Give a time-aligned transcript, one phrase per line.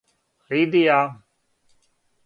[0.47, 0.97] Лидија